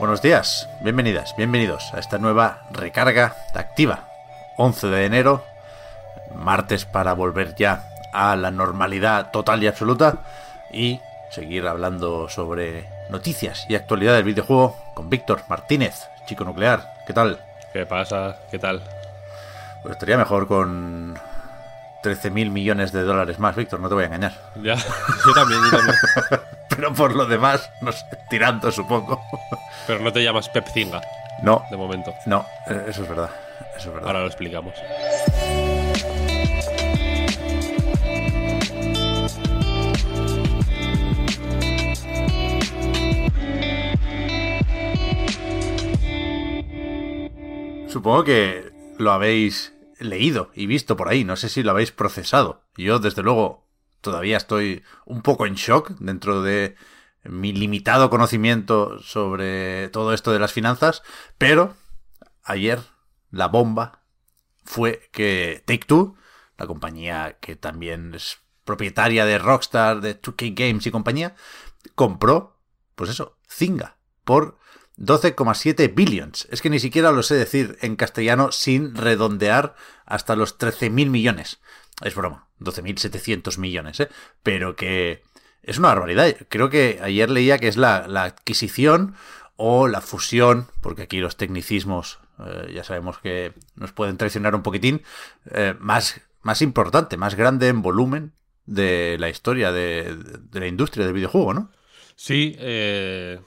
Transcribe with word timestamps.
Buenos 0.00 0.22
días, 0.22 0.66
bienvenidas, 0.80 1.36
bienvenidos 1.36 1.92
a 1.92 1.98
esta 1.98 2.16
nueva 2.16 2.62
recarga 2.70 3.36
activa. 3.52 4.08
11 4.56 4.86
de 4.86 5.04
enero, 5.04 5.44
martes 6.34 6.86
para 6.86 7.12
volver 7.12 7.54
ya 7.54 7.84
a 8.10 8.34
la 8.34 8.50
normalidad 8.50 9.30
total 9.30 9.62
y 9.62 9.66
absoluta 9.66 10.14
y 10.72 11.02
seguir 11.30 11.66
hablando 11.66 12.30
sobre 12.30 12.88
noticias 13.10 13.66
y 13.68 13.74
actualidad 13.74 14.14
del 14.14 14.24
videojuego 14.24 14.74
con 14.94 15.10
Víctor 15.10 15.42
Martínez, 15.50 16.08
chico 16.24 16.44
nuclear. 16.44 16.94
¿Qué 17.06 17.12
tal? 17.12 17.38
¿Qué 17.74 17.84
pasa? 17.84 18.38
¿Qué 18.50 18.58
tal? 18.58 18.82
Pues 19.82 19.92
estaría 19.92 20.16
mejor 20.16 20.48
con 20.48 21.14
13.000 22.02 22.50
millones 22.50 22.92
de 22.92 23.02
dólares 23.02 23.38
más, 23.38 23.54
Víctor, 23.54 23.80
no 23.80 23.90
te 23.90 23.96
voy 23.96 24.04
a 24.04 24.06
engañar. 24.06 24.32
Ya, 24.62 24.76
yo 25.26 25.34
también, 25.34 25.60
yo 25.62 25.76
también. 25.76 25.96
Pero 26.80 26.94
por 26.94 27.14
lo 27.14 27.26
demás, 27.26 27.70
no 27.82 27.92
sé, 27.92 28.06
tirando 28.30 28.72
supongo. 28.72 29.20
Pero 29.86 30.00
no 30.00 30.10
te 30.10 30.24
llamas 30.24 30.48
Pepzinga, 30.48 31.02
No, 31.42 31.62
de 31.70 31.76
momento. 31.76 32.14
no, 32.24 32.46
eh, 32.68 32.86
eso 32.88 33.02
es 33.02 33.08
verdad. 33.10 33.28
Eso 33.76 33.88
es 33.90 33.94
verdad. 33.96 34.06
Ahora 34.06 34.20
lo 34.20 34.26
explicamos. 34.26 34.72
Supongo 47.88 48.24
que 48.24 48.72
lo 48.96 49.12
habéis 49.12 49.74
leído 49.98 50.50
y 50.54 50.64
visto 50.64 50.96
por 50.96 51.10
ahí, 51.10 51.24
no 51.24 51.36
sé 51.36 51.50
si 51.50 51.62
lo 51.62 51.72
habéis 51.72 51.92
procesado. 51.92 52.62
Yo, 52.78 53.00
desde 53.00 53.22
luego, 53.22 53.66
todavía 54.00 54.36
estoy 54.36 54.82
un 55.04 55.22
poco 55.22 55.46
en 55.46 55.54
shock 55.54 55.90
dentro 55.98 56.42
de 56.42 56.76
mi 57.24 57.52
limitado 57.52 58.10
conocimiento 58.10 58.98
sobre 59.00 59.88
todo 59.90 60.14
esto 60.14 60.32
de 60.32 60.38
las 60.38 60.52
finanzas, 60.52 61.02
pero 61.38 61.74
ayer 62.42 62.80
la 63.30 63.48
bomba 63.48 64.02
fue 64.64 65.08
que 65.12 65.62
Take 65.66 65.86
Two, 65.86 66.16
la 66.56 66.66
compañía 66.66 67.38
que 67.40 67.56
también 67.56 68.14
es 68.14 68.38
propietaria 68.64 69.24
de 69.24 69.38
Rockstar, 69.38 70.00
de 70.00 70.20
2K 70.20 70.54
Games 70.54 70.86
y 70.86 70.90
compañía, 70.90 71.34
compró, 71.94 72.60
pues 72.94 73.10
eso, 73.10 73.38
Zynga, 73.48 73.96
por 74.24 74.58
12,7 75.00 75.94
billions. 75.94 76.46
Es 76.50 76.60
que 76.62 76.70
ni 76.70 76.78
siquiera 76.78 77.10
lo 77.10 77.22
sé 77.22 77.34
decir 77.34 77.78
en 77.80 77.96
castellano 77.96 78.52
sin 78.52 78.94
redondear 78.94 79.74
hasta 80.04 80.36
los 80.36 80.58
13.000 80.58 81.08
millones. 81.08 81.60
Es 82.02 82.14
broma, 82.14 82.48
12.700 82.60 83.58
millones, 83.58 84.00
¿eh? 84.00 84.08
Pero 84.42 84.76
que 84.76 85.22
es 85.62 85.78
una 85.78 85.88
barbaridad. 85.88 86.36
Creo 86.48 86.70
que 86.70 87.00
ayer 87.02 87.30
leía 87.30 87.58
que 87.58 87.68
es 87.68 87.76
la, 87.76 88.06
la 88.08 88.24
adquisición 88.24 89.14
o 89.56 89.88
la 89.88 90.00
fusión, 90.00 90.68
porque 90.80 91.02
aquí 91.02 91.18
los 91.18 91.36
tecnicismos 91.36 92.20
eh, 92.38 92.72
ya 92.74 92.84
sabemos 92.84 93.18
que 93.18 93.52
nos 93.74 93.92
pueden 93.92 94.16
traicionar 94.16 94.54
un 94.54 94.62
poquitín, 94.62 95.02
eh, 95.50 95.74
más, 95.78 96.20
más 96.42 96.62
importante, 96.62 97.16
más 97.16 97.34
grande 97.34 97.68
en 97.68 97.82
volumen 97.82 98.32
de 98.66 99.16
la 99.18 99.28
historia 99.28 99.72
de, 99.72 100.16
de 100.16 100.60
la 100.60 100.66
industria 100.66 101.04
del 101.04 101.14
videojuego, 101.14 101.54
¿no? 101.54 101.70
Sí, 102.16 102.54
eh, 102.58 103.40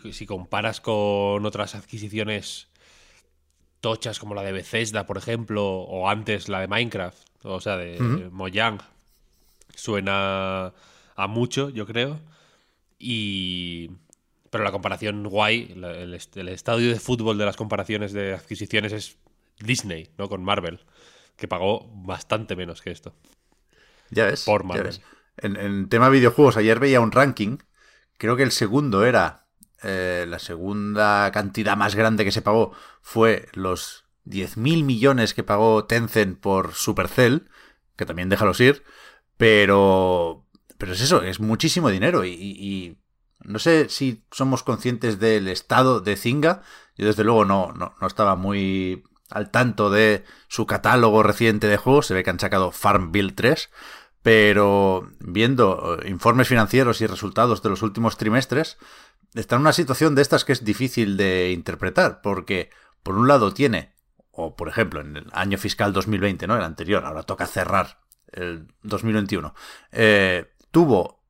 si, 0.00 0.12
si 0.12 0.26
comparas 0.26 0.80
con 0.80 1.44
otras 1.46 1.74
adquisiciones 1.74 2.68
tochas 3.80 4.18
como 4.18 4.34
la 4.34 4.42
de 4.42 4.52
Bethesda, 4.52 5.06
por 5.06 5.18
ejemplo, 5.18 5.64
o 5.64 6.08
antes 6.08 6.48
la 6.48 6.60
de 6.60 6.68
Minecraft, 6.68 7.18
o 7.42 7.60
sea, 7.60 7.76
de 7.76 8.28
Mojang, 8.30 8.78
suena 9.74 10.72
a 11.16 11.26
mucho, 11.26 11.70
yo 11.70 11.86
creo. 11.86 12.20
Y. 12.98 13.90
Pero 14.50 14.64
la 14.64 14.72
comparación 14.72 15.24
guay, 15.28 15.72
el, 15.74 16.14
est- 16.14 16.36
el 16.36 16.48
estadio 16.48 16.90
de 16.90 17.00
fútbol 17.00 17.38
de 17.38 17.46
las 17.46 17.56
comparaciones 17.56 18.12
de 18.12 18.34
adquisiciones 18.34 18.92
es 18.92 19.16
Disney, 19.60 20.10
¿no? 20.18 20.28
Con 20.28 20.44
Marvel, 20.44 20.80
que 21.36 21.48
pagó 21.48 21.90
bastante 21.94 22.54
menos 22.54 22.82
que 22.82 22.90
esto. 22.90 23.14
Ya 24.10 24.26
ves. 24.26 24.44
Por 24.44 24.62
ya 24.62 24.68
Marvel. 24.68 24.84
ves. 24.84 25.00
En, 25.38 25.56
en 25.56 25.88
tema 25.88 26.10
videojuegos, 26.10 26.56
ayer 26.58 26.78
veía 26.78 27.00
un 27.00 27.12
ranking. 27.12 27.58
Creo 28.18 28.36
que 28.36 28.42
el 28.42 28.52
segundo 28.52 29.04
era. 29.04 29.41
Eh, 29.82 30.26
la 30.28 30.38
segunda 30.38 31.30
cantidad 31.32 31.76
más 31.76 31.94
grande 31.94 32.24
que 32.24 32.32
se 32.32 32.42
pagó 32.42 32.72
fue 33.00 33.48
los 33.52 34.04
10.000 34.24 34.84
millones 34.84 35.34
que 35.34 35.42
pagó 35.44 35.84
Tencent 35.84 36.38
por 36.40 36.74
Supercell. 36.74 37.48
Que 37.96 38.06
también 38.06 38.28
déjalos 38.28 38.60
ir. 38.60 38.84
Pero. 39.36 40.46
Pero 40.78 40.92
es 40.92 41.00
eso, 41.00 41.22
es 41.22 41.40
muchísimo 41.40 41.88
dinero. 41.90 42.24
Y, 42.24 42.30
y- 42.32 42.98
no 43.44 43.58
sé 43.58 43.88
si 43.88 44.24
somos 44.30 44.62
conscientes 44.62 45.18
del 45.18 45.48
estado 45.48 46.00
de 46.00 46.16
Zynga. 46.16 46.62
Yo, 46.96 47.06
desde 47.06 47.24
luego, 47.24 47.44
no, 47.44 47.72
no, 47.72 47.94
no 48.00 48.06
estaba 48.06 48.36
muy 48.36 49.02
al 49.30 49.50
tanto 49.50 49.90
de 49.90 50.24
su 50.48 50.66
catálogo 50.66 51.22
reciente 51.22 51.66
de 51.66 51.76
juegos. 51.76 52.06
Se 52.06 52.14
ve 52.14 52.22
que 52.22 52.30
han 52.30 52.38
sacado 52.40 52.70
Farmville 52.70 53.32
3 53.32 53.70
pero 54.22 55.10
viendo 55.18 55.98
eh, 56.00 56.08
informes 56.08 56.48
financieros 56.48 57.00
y 57.00 57.06
resultados 57.06 57.62
de 57.62 57.70
los 57.70 57.82
últimos 57.82 58.16
trimestres, 58.16 58.78
está 59.34 59.56
en 59.56 59.62
una 59.62 59.72
situación 59.72 60.14
de 60.14 60.22
estas 60.22 60.44
que 60.44 60.52
es 60.52 60.64
difícil 60.64 61.16
de 61.16 61.52
interpretar, 61.52 62.20
porque 62.20 62.70
por 63.02 63.16
un 63.16 63.28
lado 63.28 63.52
tiene, 63.52 63.94
o 64.30 64.56
por 64.56 64.68
ejemplo 64.68 65.00
en 65.00 65.16
el 65.16 65.26
año 65.32 65.58
fiscal 65.58 65.92
2020, 65.92 66.46
¿no? 66.46 66.56
El 66.56 66.62
anterior, 66.62 67.04
ahora 67.04 67.22
toca 67.22 67.46
cerrar 67.46 68.00
el 68.32 68.68
2021, 68.82 69.54
eh, 69.92 70.52
tuvo 70.70 71.22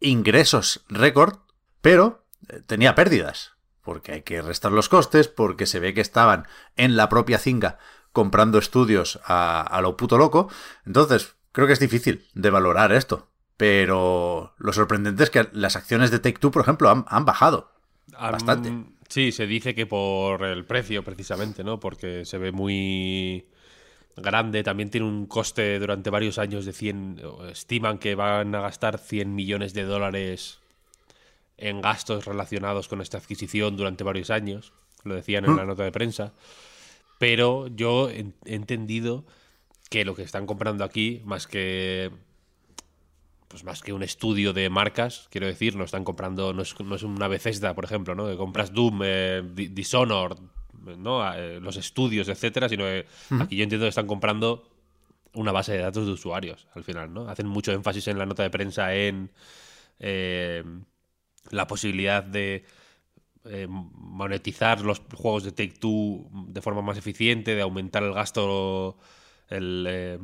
ingresos 0.00 0.84
récord, 0.88 1.38
pero 1.80 2.26
eh, 2.48 2.60
tenía 2.66 2.94
pérdidas, 2.94 3.52
porque 3.82 4.12
hay 4.12 4.22
que 4.22 4.42
restar 4.42 4.72
los 4.72 4.88
costes, 4.88 5.28
porque 5.28 5.66
se 5.66 5.80
ve 5.80 5.94
que 5.94 6.00
estaban 6.00 6.46
en 6.76 6.96
la 6.96 7.08
propia 7.08 7.38
Zinga 7.38 7.78
comprando 8.12 8.58
estudios 8.58 9.20
a, 9.24 9.62
a 9.62 9.80
lo 9.80 9.96
puto 9.96 10.18
loco, 10.18 10.50
entonces 10.84 11.34
creo 11.52 11.66
que 11.66 11.72
es 11.72 11.80
difícil 11.80 12.28
de 12.34 12.50
valorar 12.50 12.92
esto. 12.92 13.31
Pero 13.62 14.54
lo 14.58 14.72
sorprendente 14.72 15.22
es 15.22 15.30
que 15.30 15.46
las 15.52 15.76
acciones 15.76 16.10
de 16.10 16.18
Take 16.18 16.40
Two, 16.40 16.50
por 16.50 16.62
ejemplo, 16.62 16.90
han, 16.90 17.04
han 17.06 17.24
bajado. 17.24 17.70
Bastante. 18.10 18.72
Sí, 19.08 19.30
se 19.30 19.46
dice 19.46 19.72
que 19.72 19.86
por 19.86 20.44
el 20.44 20.64
precio, 20.64 21.04
precisamente, 21.04 21.62
¿no? 21.62 21.78
Porque 21.78 22.24
se 22.24 22.38
ve 22.38 22.50
muy 22.50 23.46
grande. 24.16 24.64
También 24.64 24.90
tiene 24.90 25.06
un 25.06 25.26
coste 25.26 25.78
durante 25.78 26.10
varios 26.10 26.38
años 26.38 26.64
de 26.64 26.72
100. 26.72 27.20
o 27.24 27.46
Estiman 27.46 27.98
que 27.98 28.16
van 28.16 28.52
a 28.52 28.62
gastar 28.62 28.98
100 28.98 29.32
millones 29.32 29.74
de 29.74 29.84
dólares 29.84 30.58
en 31.56 31.82
gastos 31.82 32.24
relacionados 32.24 32.88
con 32.88 33.00
esta 33.00 33.18
adquisición 33.18 33.76
durante 33.76 34.02
varios 34.02 34.30
años. 34.30 34.72
Lo 35.04 35.14
decían 35.14 35.44
en 35.44 35.54
la 35.54 35.64
nota 35.64 35.84
de 35.84 35.92
prensa. 35.92 36.32
Pero 37.20 37.68
yo 37.68 38.10
he 38.10 38.26
entendido 38.44 39.24
que 39.88 40.04
lo 40.04 40.16
que 40.16 40.24
están 40.24 40.46
comprando 40.46 40.82
aquí, 40.82 41.22
más 41.24 41.46
que 41.46 42.10
pues 43.52 43.62
más 43.64 43.82
que 43.82 43.92
un 43.92 44.02
estudio 44.02 44.52
de 44.52 44.68
marcas, 44.70 45.28
quiero 45.30 45.46
decir, 45.46 45.76
no 45.76 45.84
están 45.84 46.02
comprando, 46.04 46.52
no 46.52 46.62
es, 46.62 46.74
no 46.80 46.96
es 46.96 47.02
una 47.04 47.28
Bethesda, 47.28 47.74
por 47.74 47.84
ejemplo, 47.84 48.14
¿no? 48.14 48.26
Que 48.26 48.36
compras 48.36 48.72
Doom, 48.72 49.00
eh, 49.04 49.42
Di- 49.54 49.68
Dishonored, 49.68 50.38
¿no? 50.96 51.32
Eh, 51.34 51.60
los 51.60 51.76
estudios, 51.76 52.28
etcétera, 52.28 52.68
sino 52.68 52.84
que 52.84 53.06
aquí 53.40 53.56
yo 53.56 53.62
entiendo 53.62 53.84
que 53.84 53.90
están 53.90 54.06
comprando 54.06 54.68
una 55.34 55.52
base 55.52 55.72
de 55.72 55.78
datos 55.78 56.06
de 56.06 56.12
usuarios, 56.12 56.66
al 56.74 56.82
final, 56.82 57.12
¿no? 57.12 57.28
Hacen 57.28 57.46
mucho 57.46 57.72
énfasis 57.72 58.08
en 58.08 58.18
la 58.18 58.26
nota 58.26 58.42
de 58.42 58.50
prensa 58.50 58.94
en 58.94 59.30
eh, 60.00 60.64
la 61.50 61.66
posibilidad 61.66 62.22
de 62.24 62.64
eh, 63.44 63.66
monetizar 63.68 64.80
los 64.80 65.02
juegos 65.14 65.44
de 65.44 65.52
Take 65.52 65.74
Two 65.78 66.28
de 66.48 66.62
forma 66.62 66.80
más 66.82 66.96
eficiente, 66.96 67.54
de 67.54 67.62
aumentar 67.62 68.02
el 68.02 68.14
gasto, 68.14 68.96
el 69.52 69.86
eh, 69.88 70.18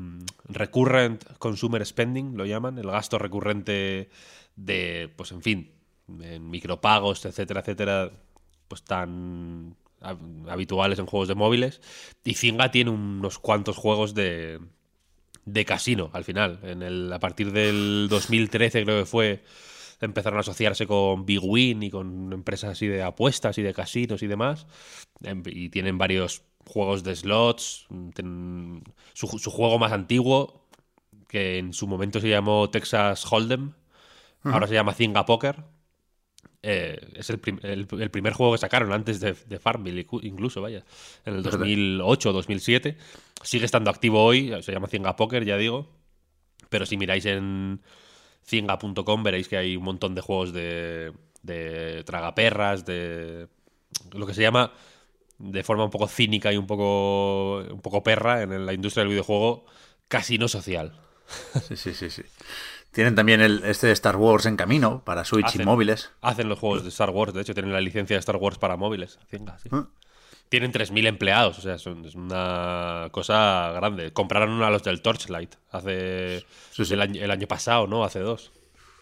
recurrent 0.49 1.25
consumer 1.39 1.85
spending, 1.85 2.37
lo 2.37 2.47
llaman, 2.47 2.79
el 2.79 2.87
gasto 2.91 3.19
recurrente 3.19 4.09
de, 4.57 5.13
pues 5.17 5.33
en 5.33 5.43
fin, 5.43 5.71
en 6.21 6.49
micropagos, 6.51 7.25
etcétera, 7.25 7.61
etcétera, 7.61 8.11
pues 8.67 8.83
tan 8.83 9.75
hab- 10.01 10.51
habituales 10.51 10.99
en 10.99 11.07
juegos 11.07 11.29
de 11.29 11.35
móviles. 11.35 11.81
Y 12.25 12.35
Zynga 12.35 12.71
tiene 12.71 12.91
unos 12.91 13.39
cuantos 13.39 13.77
juegos 13.77 14.15
de, 14.15 14.59
de 15.45 15.65
casino 15.65 16.11
al 16.13 16.25
final. 16.25 16.61
En 16.63 16.83
el, 16.83 17.13
a 17.13 17.19
partir 17.19 17.53
del 17.53 18.09
2013 18.11 18.85
creo 18.85 19.01
que 19.01 19.07
fue, 19.07 19.43
empezaron 20.01 20.39
a 20.39 20.41
asociarse 20.41 20.87
con 20.87 21.25
Big 21.27 21.41
Win 21.43 21.83
y 21.83 21.91
con 21.91 22.33
empresas 22.33 22.71
así 22.71 22.87
de 22.87 23.03
apuestas 23.03 23.59
y 23.59 23.63
de 23.63 23.75
casinos 23.75 24.23
y 24.23 24.27
demás. 24.27 24.67
Em, 25.23 25.43
Y 25.47 25.69
tienen 25.71 25.99
varios 25.99 26.43
juegos 26.69 27.03
de 27.03 27.17
slots. 27.17 27.87
Ten- 28.15 28.85
su, 29.15 29.27
su 29.39 29.51
juego 29.51 29.79
más 29.79 29.93
antiguo, 29.93 30.67
que 31.29 31.59
en 31.59 31.73
su 31.73 31.87
momento 31.87 32.21
se 32.21 32.29
llamó 32.29 32.71
Texas 32.71 33.25
Hold'em, 33.31 33.73
ahora 34.45 34.67
se 34.69 34.75
llama 34.75 34.95
Zynga 34.95 35.27
Poker. 35.27 35.65
Eh, 36.63 36.99
es 37.15 37.31
el, 37.31 37.39
prim- 37.39 37.61
el- 37.63 37.87
el 38.01 38.11
primer 38.11 38.33
juego 38.33 38.53
que 38.53 38.59
sacaron 38.59 38.93
antes 38.93 39.21
de, 39.21 39.33
de 39.35 39.59
Farmville, 39.59 40.07
incluso, 40.23 40.61
vaya. 40.61 40.85
En 41.25 41.35
el 41.35 41.43
2008 41.43 42.31
o 42.31 42.33
2007. 42.33 42.97
Sigue 43.43 43.65
estando 43.65 43.91
activo 43.91 44.25
hoy, 44.25 44.53
se 44.63 44.73
llama 44.73 44.89
Zynga 44.89 45.15
Poker, 45.17 45.45
ya 45.45 45.57
digo. 45.57 45.89
Pero 46.69 46.85
si 46.87 46.97
miráis 46.97 47.25
en 47.27 47.81
zynga.com 48.45 49.23
veréis 49.23 49.49
que 49.49 49.57
hay 49.57 49.77
un 49.77 49.85
montón 49.85 50.15
de 50.15 50.21
juegos 50.21 50.53
de, 50.53 51.13
de 51.43 52.03
tragaperras, 52.05 52.85
de 52.85 53.47
lo 54.13 54.27
que 54.27 54.35
se 54.35 54.43
llama 54.43 54.73
de 55.39 55.63
forma 55.63 55.85
un 55.85 55.91
poco 55.91 56.09
cínica 56.09 56.53
y 56.53 56.57
un 56.57 56.67
poco, 56.67 57.59
un 57.59 57.81
poco 57.81 58.03
perra 58.03 58.43
en 58.43 58.67
la 58.67 58.73
industria 58.73 59.03
del 59.03 59.11
videojuego, 59.11 59.65
casino 60.09 60.49
social. 60.49 61.01
Sí, 61.69 61.77
sí, 61.77 61.95
sí, 61.95 62.11
sí. 62.11 62.23
Tienen 62.91 63.15
también 63.15 63.41
el, 63.41 63.63
este 63.65 63.87
de 63.87 63.93
Star 63.93 64.17
Wars 64.17 64.47
en 64.47 64.57
camino 64.57 65.05
para 65.05 65.25
Switch 65.25 65.55
y 65.57 65.59
móviles. 65.59 66.11
Hacen 66.23 66.49
los 66.49 66.59
juegos 66.59 66.83
de 66.83 66.89
Star 66.89 67.11
Wars, 67.11 67.35
de 67.35 67.43
hecho, 67.43 67.55
tienen 67.55 67.73
la 67.73 67.81
licencia 67.81 68.17
de 68.17 68.21
Star 68.21 68.37
Wars 68.37 68.59
para 68.59 68.77
móviles. 68.77 69.19
Zynga, 69.31 69.59
sí. 69.59 69.69
Ah. 69.73 69.87
Tienen 70.49 70.73
3.000 70.73 71.07
empleados, 71.07 71.59
o 71.59 71.61
sea, 71.61 71.77
son- 71.79 72.07
es 72.07 72.15
una 72.15 73.09
cosa 73.13 73.71
grande. 73.75 74.13
Compraron 74.15 74.63
a 74.63 74.71
los 74.71 74.83
del 74.83 75.03
Torchlight 75.03 75.57
hace 75.71 76.45
Sí, 76.71 76.87
sí. 76.87 76.95
El, 76.95 77.03
año, 77.03 77.23
el 77.23 77.31
año 77.31 77.47
pasado, 77.47 77.87
¿no? 77.87 78.03
Hace 78.03 78.21
dos. 78.21 78.51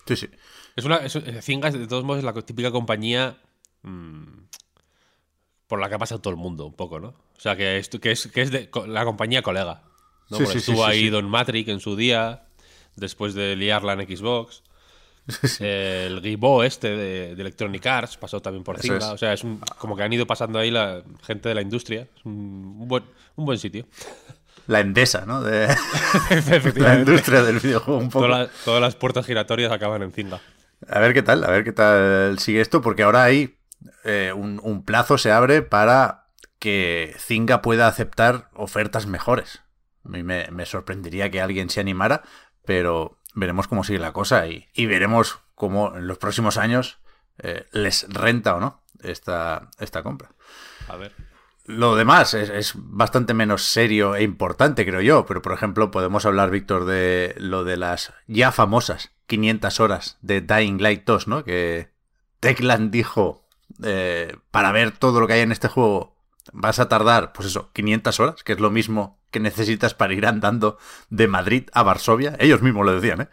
Sí, 0.07 0.17
sí. 0.17 0.29
Es 0.75 0.85
una, 0.85 0.97
es, 0.97 1.17
Zynga, 1.43 1.71
de 1.71 1.87
todos 1.87 2.03
modos, 2.03 2.19
es 2.19 2.25
la 2.25 2.33
típica 2.43 2.73
compañía 2.73 3.39
mm, 3.83 4.25
por 5.67 5.81
la 5.81 5.89
que 5.89 5.95
ha 5.97 5.99
pasado 5.99 6.21
todo 6.21 6.33
el 6.33 6.39
mundo, 6.39 6.67
un 6.67 6.75
poco, 6.75 7.01
¿no? 7.01 7.09
O 7.09 7.41
sea, 7.41 7.57
que 7.57 7.79
es, 7.79 7.89
que 7.89 8.13
es, 8.13 8.27
que 8.29 8.43
es 8.43 8.51
de, 8.51 8.71
la 8.87 9.05
compañía 9.05 9.43
colega. 9.43 9.83
¿no? 10.31 10.39
Sí, 10.39 10.47
sí, 10.47 10.59
estuvo 10.59 10.85
sí, 10.85 10.91
ahí. 10.91 11.09
Don 11.11 11.29
Matrix 11.29 11.69
en 11.69 11.81
su 11.81 11.97
día, 11.97 12.45
después 12.97 13.35
de 13.35 13.57
liarla 13.57 13.93
en 13.95 14.17
Xbox. 14.17 14.63
El 15.61 16.21
Gibo 16.23 16.63
este 16.63 16.89
de, 16.97 17.35
de 17.35 17.41
Electronic 17.43 17.85
Arts 17.87 18.17
pasó 18.17 18.41
también 18.41 18.63
por 18.63 18.79
Zynga. 18.81 18.99
es. 18.99 19.05
O 19.05 19.19
sea, 19.19 19.33
es 19.33 19.43
un- 19.43 19.59
como 19.79 19.97
que 19.97 20.05
han 20.05 20.13
ido 20.13 20.27
pasando 20.27 20.59
ahí 20.59 20.71
la 20.71 21.03
gente 21.25 21.49
de 21.49 21.55
la 21.57 21.63
industria. 21.63 22.03
Es 22.17 22.25
un, 22.25 22.87
buen, 22.87 23.03
un 23.35 23.45
buen 23.45 23.59
sitio. 23.59 23.87
La 24.69 24.81
endesa, 24.81 25.25
¿no? 25.27 25.43
De 25.43 25.69
la 26.77 26.97
industria 26.99 27.43
del 27.45 27.61
videojuego 27.61 28.01
un 28.01 28.09
poco. 28.11 28.27
Todas 28.27 28.41
las- 28.49 28.65
todas 28.65 28.81
las 28.81 28.97
puertas 28.97 29.25
giratorias 29.25 29.71
acaban 29.71 30.03
en 30.03 30.11
Zynga. 30.11 30.41
A 30.89 30.99
ver 30.99 31.15
qué 31.15 31.23
tal, 31.23 31.45
a 31.45 31.51
ver 31.51 31.63
qué 31.63 31.73
tal 31.73 32.37
sigue 32.41 32.61
esto, 32.61 32.83
porque 32.83 33.05
ahora 33.05 33.23
hay 33.23 33.56
eh, 34.05 34.33
un, 34.35 34.61
un 34.63 34.85
plazo 34.85 35.19
se 35.19 35.33
abre 35.33 35.63
para 35.63 36.27
que 36.59 37.15
Zynga 37.19 37.63
pueda 37.63 37.89
aceptar 37.89 38.51
ofertas 38.55 39.07
mejores. 39.07 39.63
A 40.05 40.09
mí 40.09 40.23
me, 40.23 40.49
me 40.51 40.67
sorprendería 40.67 41.31
que 41.31 41.41
alguien 41.41 41.71
se 41.71 41.81
animara, 41.81 42.23
pero 42.65 43.19
veremos 43.35 43.69
cómo 43.69 43.85
sigue 43.85 43.99
la 43.99 44.13
cosa 44.13 44.47
y, 44.47 44.69
y 44.73 44.87
veremos 44.87 45.41
cómo 45.55 45.97
en 45.97 46.07
los 46.07 46.19
próximos 46.19 46.57
años 46.57 46.99
eh, 47.39 47.67
les 47.73 48.07
renta 48.09 48.55
o 48.55 48.61
no 48.61 48.83
esta, 49.03 49.71
esta 49.79 50.03
compra. 50.03 50.31
A 50.89 50.97
ver. 50.97 51.13
Lo 51.65 51.97
demás 51.97 52.33
es, 52.35 52.49
es 52.49 52.73
bastante 52.77 53.35
menos 53.35 53.65
serio 53.65 54.15
e 54.15 54.23
importante, 54.23 54.87
creo 54.87 55.01
yo, 55.01 55.27
pero 55.27 55.43
por 55.43 55.53
ejemplo 55.53 55.91
podemos 55.91 56.25
hablar, 56.25 56.51
Víctor, 56.51 56.85
de 56.85 57.35
lo 57.39 57.65
de 57.65 57.77
las 57.77 58.13
ya 58.29 58.53
famosas 58.53 59.13
500 59.27 59.81
horas 59.81 60.19
de 60.23 60.41
Dying 60.41 60.81
Light 60.81 61.05
2, 61.05 61.27
¿no? 61.27 61.45
Que 61.45 61.91
Techland 62.39 62.93
dijo, 62.93 63.46
eh, 63.83 64.37
para 64.51 64.73
ver 64.73 64.93
todo 64.93 65.21
lo 65.21 65.27
que 65.27 65.35
hay 65.35 65.41
en 65.41 65.53
este 65.53 65.69
juego 65.69 66.17
vas 66.53 66.79
a 66.79 66.89
tardar, 66.89 67.33
pues 67.33 67.49
eso, 67.49 67.71
500 67.73 68.21
horas, 68.21 68.43
que 68.43 68.53
es 68.53 68.61
lo 68.61 68.71
mismo 68.71 69.19
que 69.31 69.41
necesitas 69.41 69.95
para 69.95 70.15
ir 70.15 70.27
andando 70.27 70.79
de 71.11 71.29
Madrid 71.29 71.69
a 71.73 71.83
Varsovia. 71.83 72.37
Ellos 72.39 72.63
mismos 72.63 72.87
lo 72.87 72.99
decían, 72.99 73.23
¿eh? 73.23 73.29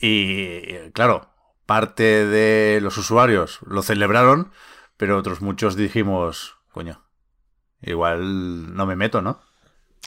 Y 0.00 0.90
claro, 0.92 1.30
parte 1.66 2.26
de 2.26 2.80
los 2.80 2.96
usuarios 2.98 3.60
lo 3.66 3.82
celebraron, 3.82 4.52
pero 4.96 5.18
otros 5.18 5.40
muchos 5.40 5.76
dijimos, 5.76 6.56
coño, 6.72 7.02
igual 7.80 8.74
no 8.74 8.86
me 8.86 8.96
meto, 8.96 9.22
¿no? 9.22 9.40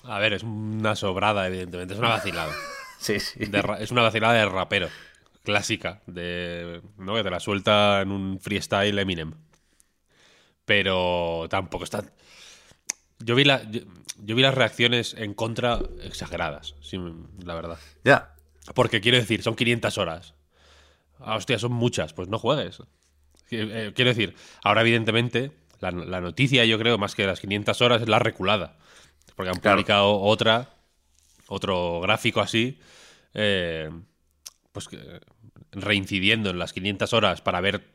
A 0.04 0.19
ver, 0.19 0.33
es 0.33 0.44
una 0.44 0.95
sobrada, 0.95 1.48
evidentemente. 1.48 1.94
Es 1.94 2.00
una 2.00 2.10
vacilada. 2.10 2.54
Sí, 2.98 3.19
sí. 3.19 3.45
De 3.45 3.62
es 3.81 3.92
una 3.92 4.01
vacilada 4.01 4.33
de 4.33 4.45
rapero. 4.45 4.88
Clásica. 5.44 6.01
De, 6.07 6.81
¿no? 6.98 7.13
Que 7.13 7.24
te 7.24 7.30
la 7.30 7.39
suelta 7.39 8.01
en 8.01 8.12
un 8.12 8.39
freestyle 8.39 8.98
Eminem. 8.98 9.33
Pero 10.66 11.48
tampoco 11.50 11.84
está. 11.84 12.04
Yo 13.20 13.36
vi, 13.36 13.44
la, 13.46 13.64
yo, 13.70 13.82
yo 14.24 14.36
vi 14.36 14.42
las 14.42 14.56
reacciones 14.56 15.14
en 15.18 15.34
contra 15.34 15.80
exageradas, 16.04 16.76
sí, 16.82 17.00
la 17.44 17.56
verdad. 17.56 17.78
Ya. 18.04 18.36
Porque 18.74 19.00
quiero 19.00 19.18
decir, 19.18 19.42
son 19.44 19.56
500 19.56 19.98
horas. 19.98 20.34
Ah, 21.20 21.36
hostia, 21.36 21.60
son 21.60 21.72
muchas. 21.72 22.14
Pues 22.14 22.28
no 22.28 22.40
juegues. 22.40 22.82
Eh, 23.52 23.92
Quiero 23.96 24.10
decir, 24.10 24.36
ahora 24.64 24.82
evidentemente 24.82 25.52
la, 25.80 25.92
la 25.92 26.20
noticia, 26.20 26.66
yo 26.66 26.80
creo, 26.80 26.98
más 26.98 27.14
que 27.16 27.26
las 27.28 27.40
500 27.40 27.82
horas, 27.82 28.02
es 28.02 28.10
la 28.10 28.20
reculada. 28.20 28.78
Porque 29.36 29.50
han 29.52 29.60
Claro. 29.60 29.78
publicado 29.78 30.20
otra, 30.20 30.70
otro 31.48 32.00
gráfico 32.02 32.42
así, 32.42 32.80
eh, 33.34 33.90
pues 34.72 34.88
que, 34.88 35.00
reincidiendo 35.72 36.50
en 36.50 36.58
las 36.60 36.74
500 36.74 37.14
horas 37.14 37.42
para 37.42 37.62
ver 37.62 37.86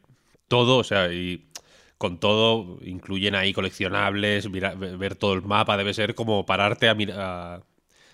todo, 0.48 0.78
o 0.78 0.84
sea, 0.84 1.12
y 1.12 1.48
con 2.00 2.18
todo 2.18 2.78
incluyen 2.80 3.34
ahí 3.34 3.52
coleccionables, 3.52 4.48
mira- 4.48 4.74
ver 4.74 5.16
todo 5.16 5.34
el 5.34 5.42
mapa, 5.42 5.76
debe 5.76 5.92
ser 5.92 6.14
como 6.14 6.46
pararte 6.46 6.88
a 6.88 6.94
mirar... 6.94 7.62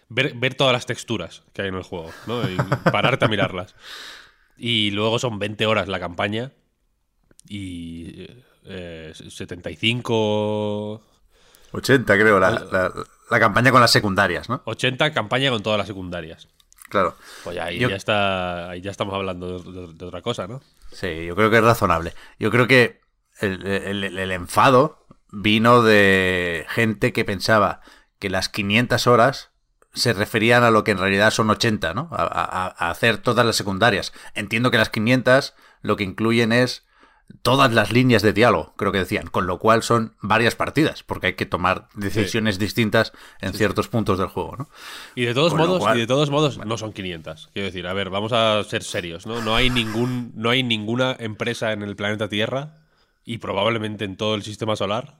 Ver, 0.08 0.34
ver 0.34 0.54
todas 0.56 0.72
las 0.72 0.86
texturas 0.86 1.44
que 1.52 1.62
hay 1.62 1.68
en 1.68 1.76
el 1.76 1.84
juego, 1.84 2.10
¿no? 2.26 2.42
Y 2.50 2.56
pararte 2.90 3.26
a 3.26 3.28
mirarlas. 3.28 3.76
Y 4.56 4.90
luego 4.90 5.20
son 5.20 5.38
20 5.38 5.66
horas 5.66 5.86
la 5.86 6.00
campaña 6.00 6.50
y 7.48 8.26
eh, 8.64 9.12
75... 9.14 11.02
80 11.72 12.14
creo, 12.14 12.40
la, 12.40 12.50
la- 12.50 12.92
la 13.30 13.40
campaña 13.40 13.70
con 13.70 13.80
las 13.80 13.90
secundarias, 13.92 14.48
¿no? 14.48 14.62
80 14.64 15.12
campaña 15.12 15.50
con 15.50 15.62
todas 15.62 15.78
las 15.78 15.86
secundarias. 15.86 16.48
Claro. 16.88 17.14
Pues 17.44 17.56
ahí 17.58 17.78
Yo- 17.78 17.88
ya 17.88 17.96
está, 17.96 18.70
ahí 18.70 18.80
ya 18.80 18.90
estamos 18.90 19.14
hablando 19.14 19.58
de, 19.60 19.72
de- 19.86 19.92
de 19.92 20.04
otra 20.06 20.22
cosa, 20.22 20.46
¿no? 20.48 20.60
Sí, 20.92 21.26
yo 21.26 21.34
creo 21.36 21.50
que 21.50 21.58
es 21.58 21.62
razonable. 21.64 22.14
Yo 22.38 22.50
creo 22.50 22.66
que 22.66 23.00
el, 23.40 23.66
el- 23.66 24.30
enfado 24.32 25.06
vino 25.30 25.82
de 25.82 26.64
gente 26.68 27.12
que 27.12 27.24
pensaba 27.24 27.80
que 28.18 28.30
las 28.30 28.48
500 28.48 29.06
horas 29.06 29.50
se 29.92 30.12
referían 30.12 30.62
a 30.62 30.70
lo 30.70 30.84
que 30.84 30.90
en 30.92 30.98
realidad 30.98 31.30
son 31.30 31.50
80, 31.50 31.94
¿no? 31.94 32.08
A, 32.12 32.22
a- 32.22 32.74
a 32.86 32.90
hacer 32.90 33.18
todas 33.18 33.44
las 33.46 33.56
secundarias. 33.56 34.12
Entiendo 34.34 34.70
que 34.70 34.78
las 34.78 34.90
500 34.90 35.54
lo 35.82 35.96
que 35.96 36.04
incluyen 36.04 36.52
es 36.52 36.84
todas 37.42 37.72
las 37.72 37.90
líneas 37.92 38.22
de 38.22 38.32
diálogo, 38.32 38.74
creo 38.76 38.92
que 38.92 38.98
decían, 38.98 39.26
con 39.26 39.46
lo 39.48 39.58
cual 39.58 39.82
son 39.82 40.14
varias 40.20 40.54
partidas, 40.54 41.02
porque 41.02 41.26
hay 41.28 41.32
que 41.34 41.44
tomar 41.44 41.88
decisiones 41.94 42.58
distintas 42.58 43.12
en 43.40 43.52
ciertos 43.52 43.88
puntos 43.88 44.18
del 44.18 44.28
juego, 44.28 44.54
¿no? 44.56 44.68
Y 45.16 45.24
de 45.24 45.34
todos 45.34 45.52
Con 45.52 45.60
modos, 45.60 45.80
cual- 45.80 45.96
y 45.96 46.00
de 46.00 46.06
todos 46.06 46.30
modos 46.30 46.58
no 46.64 46.78
son 46.78 46.92
500. 46.92 47.50
Quiero 47.52 47.66
decir, 47.66 47.86
a 47.88 47.92
ver, 47.94 48.10
vamos 48.10 48.32
a 48.32 48.62
ser 48.64 48.84
serios, 48.84 49.26
¿no? 49.26 49.42
No 49.42 49.56
hay 49.56 49.70
ningún 49.70 50.30
no 50.36 50.50
hay 50.50 50.62
ninguna 50.62 51.16
empresa 51.18 51.72
en 51.72 51.82
el 51.82 51.96
planeta 51.96 52.28
Tierra 52.28 52.74
y 53.26 53.38
probablemente 53.38 54.06
en 54.06 54.16
todo 54.16 54.34
el 54.36 54.42
sistema 54.42 54.76
solar 54.76 55.18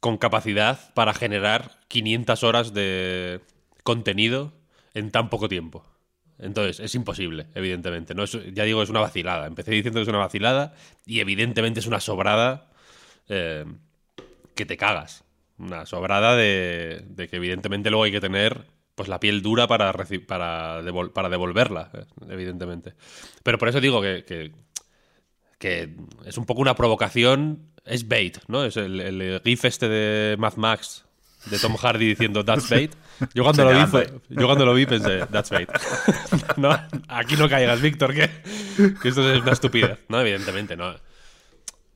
con 0.00 0.18
capacidad 0.18 0.92
para 0.94 1.14
generar 1.14 1.80
500 1.88 2.42
horas 2.44 2.74
de 2.74 3.40
contenido 3.82 4.52
en 4.94 5.10
tan 5.10 5.30
poco 5.30 5.48
tiempo. 5.48 5.84
Entonces, 6.38 6.80
es 6.80 6.94
imposible, 6.94 7.46
evidentemente. 7.54 8.14
No 8.14 8.24
es, 8.24 8.36
ya 8.52 8.64
digo, 8.64 8.82
es 8.82 8.90
una 8.90 9.00
vacilada. 9.00 9.46
Empecé 9.46 9.70
diciendo 9.70 9.98
que 9.98 10.02
es 10.02 10.08
una 10.08 10.18
vacilada 10.18 10.74
y 11.06 11.20
evidentemente 11.20 11.80
es 11.80 11.86
una 11.86 12.00
sobrada 12.00 12.70
eh, 13.28 13.64
que 14.54 14.66
te 14.66 14.76
cagas. 14.76 15.24
Una 15.58 15.86
sobrada 15.86 16.36
de, 16.36 17.04
de 17.08 17.28
que 17.28 17.36
evidentemente 17.36 17.90
luego 17.90 18.04
hay 18.04 18.12
que 18.12 18.20
tener 18.20 18.66
pues 18.94 19.08
la 19.08 19.20
piel 19.20 19.42
dura 19.42 19.66
para, 19.66 19.92
para, 19.92 20.82
devol- 20.82 21.12
para 21.12 21.28
devolverla, 21.28 21.90
eh, 21.94 22.04
evidentemente. 22.30 22.94
Pero 23.42 23.58
por 23.58 23.68
eso 23.68 23.80
digo 23.80 24.00
que, 24.02 24.24
que 25.58 25.94
es 26.24 26.36
un 26.38 26.44
poco 26.46 26.60
una 26.60 26.74
provocación, 26.74 27.70
es 27.84 28.06
bait, 28.08 28.38
¿no? 28.48 28.64
Es 28.64 28.76
el, 28.76 29.00
el 29.00 29.40
gif 29.44 29.64
este 29.64 29.88
de 29.88 30.36
Mad 30.38 30.56
Max 30.56 31.04
de 31.46 31.58
Tom 31.58 31.76
Hardy 31.76 32.06
diciendo 32.06 32.44
that's 32.44 32.68
bait. 32.68 32.92
Yo 33.32 33.44
cuando, 33.44 33.64
lo 33.64 33.78
vi, 33.78 33.86
fue- 33.86 34.12
yo 34.28 34.46
cuando 34.46 34.66
lo 34.66 34.74
vi 34.74 34.84
pensé, 34.86 35.24
that's 35.30 35.50
bait. 35.50 35.70
no, 36.56 36.70
aquí 37.08 37.36
no 37.36 37.48
caigas, 37.48 37.80
Víctor, 37.80 38.12
que, 38.14 38.28
que 39.00 39.08
esto 39.08 39.32
es 39.32 39.40
una 39.40 39.52
estupidez. 39.52 39.98
No, 40.08 40.20
evidentemente, 40.20 40.76
no. 40.76 40.94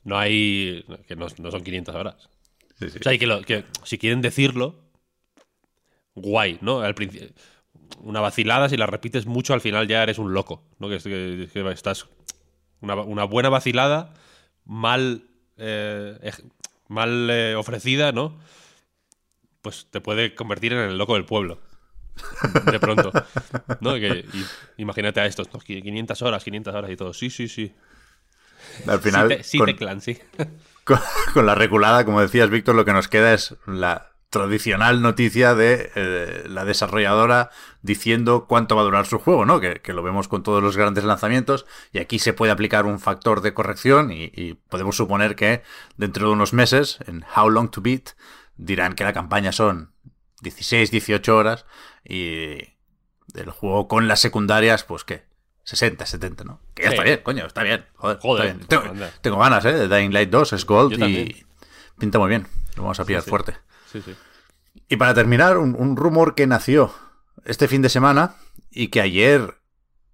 No 0.04 0.16
hay. 0.18 0.84
que 1.06 1.16
no, 1.16 1.26
no 1.38 1.50
son 1.50 1.62
500 1.62 1.94
horas. 1.94 2.28
Sí, 2.78 2.88
sí. 2.90 2.98
O 3.00 3.02
sea, 3.02 3.12
y 3.12 3.18
que, 3.18 3.26
lo- 3.26 3.42
que 3.42 3.64
si 3.84 3.98
quieren 3.98 4.22
decirlo, 4.22 4.84
guay, 6.14 6.58
¿no? 6.62 6.80
Al 6.80 6.94
principio. 6.94 7.28
una 7.98 8.20
vacilada, 8.20 8.68
si 8.68 8.76
la 8.76 8.86
repites 8.86 9.26
mucho, 9.26 9.52
al 9.52 9.60
final 9.60 9.86
ya 9.88 10.02
eres 10.02 10.18
un 10.18 10.32
loco. 10.32 10.62
¿no? 10.78 10.88
Que, 10.88 10.98
que 11.52 11.70
estás. 11.72 12.06
Una, 12.80 12.94
una, 12.96 13.24
buena 13.24 13.48
vacilada, 13.48 14.14
mal. 14.64 15.24
Eh, 15.56 16.32
mal 16.90 17.30
eh, 17.30 17.54
ofrecida, 17.54 18.12
¿no? 18.12 18.38
Pues 19.62 19.86
te 19.90 20.00
puede 20.00 20.34
convertir 20.34 20.72
en 20.72 20.80
el 20.80 20.98
loco 20.98 21.14
del 21.14 21.24
pueblo. 21.24 21.60
De 22.70 22.80
pronto. 22.80 23.12
¿No? 23.80 23.94
Que, 23.94 24.26
imagínate 24.76 25.20
a 25.20 25.26
estos, 25.26 25.52
¿no? 25.52 25.60
500 25.60 26.20
horas, 26.22 26.44
500 26.44 26.74
horas 26.74 26.90
y 26.90 26.96
todo. 26.96 27.14
Sí, 27.14 27.30
sí, 27.30 27.48
sí. 27.48 27.72
Al 28.86 29.00
final. 29.00 29.38
Sí, 29.42 29.58
te, 29.64 29.76
clan, 29.76 30.00
sí. 30.00 30.18
Con, 31.34 31.46
la 31.46 31.54
reculada, 31.54 32.04
como 32.04 32.20
decías, 32.20 32.50
Víctor, 32.50 32.74
lo 32.74 32.84
que 32.84 32.92
nos 32.92 33.06
queda 33.06 33.32
es 33.32 33.54
la 33.66 34.09
tradicional 34.30 35.02
noticia 35.02 35.54
de 35.54 35.90
eh, 35.94 36.44
la 36.48 36.64
desarrolladora 36.64 37.50
diciendo 37.82 38.46
cuánto 38.48 38.76
va 38.76 38.82
a 38.82 38.84
durar 38.84 39.06
su 39.06 39.18
juego, 39.18 39.44
¿no? 39.44 39.60
Que, 39.60 39.80
lo 39.92 40.02
vemos 40.02 40.28
con 40.28 40.44
todos 40.44 40.62
los 40.62 40.76
grandes 40.76 41.04
lanzamientos 41.04 41.66
y 41.92 41.98
aquí 41.98 42.20
se 42.20 42.32
puede 42.32 42.52
aplicar 42.52 42.86
un 42.86 43.00
factor 43.00 43.40
de 43.40 43.52
corrección 43.52 44.12
y, 44.12 44.30
y, 44.34 44.54
podemos 44.54 44.96
suponer 44.96 45.34
que 45.34 45.62
dentro 45.96 46.28
de 46.28 46.32
unos 46.32 46.52
meses, 46.52 46.98
en 47.06 47.24
How 47.36 47.50
Long 47.50 47.70
to 47.70 47.82
Beat, 47.82 48.10
dirán 48.56 48.94
que 48.94 49.04
la 49.04 49.12
campaña 49.12 49.50
son 49.50 49.92
16, 50.42 50.92
18 50.92 51.36
horas 51.36 51.66
y 52.04 52.58
el 53.34 53.50
juego 53.50 53.88
con 53.88 54.06
las 54.06 54.20
secundarias, 54.20 54.84
pues 54.84 55.04
qué, 55.04 55.24
60, 55.64 56.06
70, 56.06 56.44
¿no? 56.44 56.60
Que 56.74 56.84
ya 56.84 56.90
está 56.90 57.02
bien, 57.02 57.20
coño, 57.22 57.46
está 57.46 57.62
bien. 57.62 57.84
Joder, 57.96 58.58
Tengo, 59.20 59.38
ganas, 59.38 59.64
¿eh? 59.64 59.72
De 59.72 59.88
Dying 59.88 60.12
Light 60.12 60.30
2 60.30 60.52
es 60.52 60.66
Gold 60.66 61.02
y 61.02 61.46
pinta 61.98 62.18
muy 62.18 62.28
bien. 62.28 62.46
Lo 62.76 62.84
vamos 62.84 63.00
a 63.00 63.04
pillar 63.04 63.22
fuerte. 63.22 63.56
Y 64.88 64.96
para 64.96 65.14
terminar, 65.14 65.58
un, 65.58 65.96
rumor 65.96 66.34
que 66.34 66.46
nació 66.46 66.92
este 67.44 67.68
fin 67.68 67.82
de 67.82 67.88
semana 67.88 68.34
y 68.70 68.88
que 68.88 69.00
ayer 69.00 69.60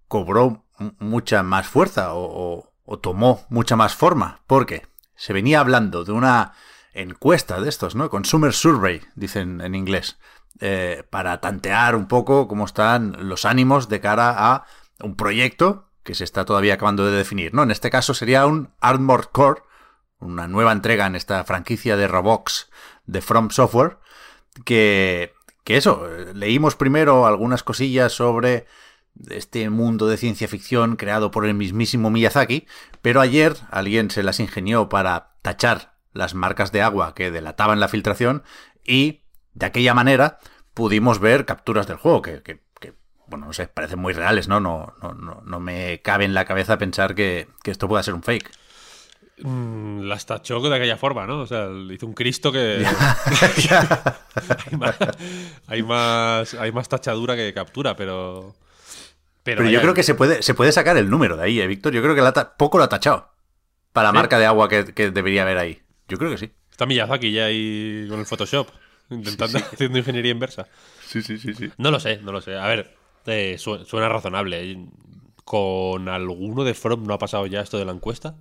cobró 0.08 0.64
mucha 0.98 1.42
más 1.42 1.66
fuerza 1.66 2.14
o, 2.14 2.72
tomó 3.02 3.44
mucha 3.48 3.76
más 3.76 3.94
forma. 3.94 4.42
Porque 4.46 4.86
se 5.14 5.32
venía 5.32 5.60
hablando 5.60 6.04
de 6.04 6.12
una 6.12 6.52
encuesta 6.92 7.60
de 7.60 7.68
estos, 7.68 7.94
¿no? 7.94 8.08
Consumer 8.08 8.52
Survey, 8.52 9.02
dicen 9.14 9.60
en 9.60 9.74
inglés. 9.74 10.18
Eh, 10.60 11.04
para 11.10 11.40
tantear 11.42 11.94
un 11.96 12.08
poco 12.08 12.48
cómo 12.48 12.64
están 12.64 13.28
los 13.28 13.44
ánimos 13.44 13.90
de 13.90 14.00
cara 14.00 14.34
a 14.38 14.64
un 15.00 15.14
proyecto 15.14 15.90
que 16.02 16.14
se 16.14 16.24
está 16.24 16.46
todavía 16.46 16.74
acabando 16.74 17.04
de 17.04 17.14
definir, 17.14 17.52
¿no? 17.52 17.62
En 17.62 17.70
este 17.70 17.90
caso 17.90 18.14
sería 18.14 18.46
un 18.46 18.72
Armored 18.80 19.26
Core, 19.26 19.62
una 20.18 20.48
nueva 20.48 20.72
entrega 20.72 21.06
en 21.06 21.16
esta 21.16 21.44
franquicia 21.44 21.96
de 21.96 22.08
Robox 22.08 22.70
de 23.06 23.20
From 23.20 23.50
Software, 23.50 23.98
que, 24.64 25.32
que 25.64 25.76
eso, 25.76 26.06
leímos 26.34 26.76
primero 26.76 27.26
algunas 27.26 27.62
cosillas 27.62 28.12
sobre 28.12 28.66
este 29.30 29.70
mundo 29.70 30.08
de 30.08 30.16
ciencia 30.16 30.48
ficción 30.48 30.96
creado 30.96 31.30
por 31.30 31.46
el 31.46 31.54
mismísimo 31.54 32.10
Miyazaki, 32.10 32.66
pero 33.02 33.20
ayer 33.20 33.56
alguien 33.70 34.10
se 34.10 34.22
las 34.22 34.40
ingenió 34.40 34.88
para 34.88 35.36
tachar 35.42 35.94
las 36.12 36.34
marcas 36.34 36.72
de 36.72 36.82
agua 36.82 37.14
que 37.14 37.30
delataban 37.30 37.80
la 37.80 37.88
filtración 37.88 38.42
y 38.84 39.22
de 39.54 39.66
aquella 39.66 39.94
manera 39.94 40.38
pudimos 40.74 41.18
ver 41.18 41.46
capturas 41.46 41.86
del 41.86 41.96
juego, 41.96 42.22
que, 42.22 42.42
que 42.42 42.60
bueno, 43.26 43.46
no 43.46 43.52
sé, 43.52 43.66
parecen 43.66 43.98
muy 43.98 44.12
reales, 44.12 44.48
¿no? 44.48 44.60
No, 44.60 44.94
no, 45.02 45.14
no, 45.14 45.42
no 45.44 45.60
me 45.60 46.00
cabe 46.02 46.24
en 46.24 46.34
la 46.34 46.44
cabeza 46.44 46.78
pensar 46.78 47.14
que, 47.14 47.48
esto 47.64 47.88
pueda 47.88 48.02
ser 48.02 48.14
un 48.14 48.22
fake. 48.22 48.50
Mm, 49.38 50.04
las 50.04 50.24
tachó 50.24 50.60
de 50.60 50.74
aquella 50.74 50.96
forma, 50.96 51.26
¿no? 51.26 51.40
O 51.40 51.46
sea, 51.46 51.68
hizo 51.90 52.06
un 52.06 52.14
Cristo 52.14 52.50
que. 52.50 52.86
hay, 55.66 55.82
más, 55.82 56.54
hay, 56.54 56.72
más, 56.72 56.88
tachadura 56.88 57.36
que 57.36 57.52
captura, 57.52 57.96
pero. 57.96 58.54
Pero, 59.42 59.68
yo 59.68 59.80
creo 59.80 59.94
que 59.94 60.02
se 60.02 60.14
puede, 60.14 60.42
se 60.42 60.54
puede 60.54 60.72
sacar 60.72 60.96
el 60.96 61.08
número 61.08 61.36
de 61.36 61.44
ahí, 61.44 61.60
¿eh, 61.60 61.66
Víctor? 61.68 61.92
Yo 61.92 62.02
creo 62.02 62.16
que 62.16 62.20
la 62.20 62.56
poco 62.56 62.78
lo 62.78 62.84
ha 62.84 62.88
tachado. 62.88 63.30
Para 63.92 64.08
la 64.08 64.12
marca 64.12 64.40
de 64.40 64.46
agua 64.46 64.68
que, 64.68 64.82
debería 65.10 65.42
haber 65.42 65.58
ahí. 65.58 65.80
Yo 66.08 66.18
creo 66.18 66.30
que 66.30 66.38
sí. 66.38 66.50
Está 66.70 66.84
Miyazaki 66.84 67.30
ya 67.30 67.44
ahí 67.44 68.06
con 68.08 68.18
el 68.18 68.26
Photoshop, 68.26 68.68
intentando 69.08 69.58
haciendo 69.72 69.98
ingeniería 69.98 70.32
inversa. 70.32 70.66
Sí, 71.06 71.22
sí, 71.22 71.38
sí, 71.38 71.54
sí. 71.54 71.70
No 71.78 71.92
lo 71.92 72.00
sé, 72.00 72.18
no 72.22 72.32
lo 72.32 72.40
sé. 72.40 72.58
A 72.58 72.66
ver, 72.66 72.96
eh, 73.26 73.56
suena 73.58 74.08
razonable. 74.08 74.88
Con 75.44 76.08
alguno 76.08 76.64
de 76.64 76.74
From 76.74 77.04
no 77.06 77.14
ha 77.14 77.18
pasado 77.18 77.46
ya 77.46 77.60
esto 77.60 77.78
de 77.78 77.84
la 77.84 77.92
encuesta. 77.92 78.34